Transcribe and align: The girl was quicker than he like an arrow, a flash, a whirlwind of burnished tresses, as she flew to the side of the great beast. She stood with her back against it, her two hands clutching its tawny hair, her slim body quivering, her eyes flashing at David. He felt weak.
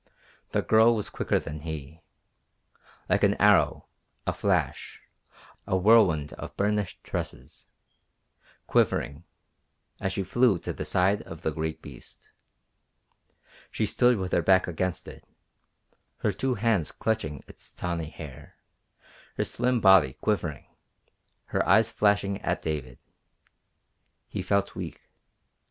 The 0.49 0.63
girl 0.63 0.95
was 0.95 1.11
quicker 1.11 1.37
than 1.39 1.59
he 1.59 2.01
like 3.07 3.23
an 3.23 3.35
arrow, 3.35 3.85
a 4.25 4.33
flash, 4.33 4.99
a 5.67 5.77
whirlwind 5.77 6.33
of 6.39 6.57
burnished 6.57 7.03
tresses, 7.03 7.67
as 8.75 9.17
she 10.11 10.23
flew 10.23 10.57
to 10.57 10.73
the 10.73 10.85
side 10.85 11.21
of 11.21 11.43
the 11.43 11.51
great 11.51 11.83
beast. 11.83 12.31
She 13.69 13.85
stood 13.85 14.17
with 14.17 14.31
her 14.31 14.41
back 14.41 14.67
against 14.67 15.07
it, 15.07 15.23
her 16.21 16.31
two 16.31 16.55
hands 16.55 16.91
clutching 16.91 17.43
its 17.47 17.71
tawny 17.71 18.09
hair, 18.09 18.55
her 19.37 19.43
slim 19.43 19.79
body 19.79 20.13
quivering, 20.13 20.65
her 21.53 21.63
eyes 21.69 21.91
flashing 21.91 22.41
at 22.41 22.63
David. 22.63 22.97
He 24.27 24.41
felt 24.41 24.73
weak. 24.73 25.01